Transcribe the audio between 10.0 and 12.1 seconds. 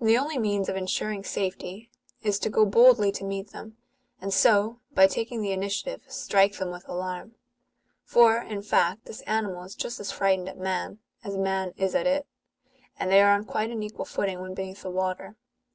as fi:ightened at man, as man is at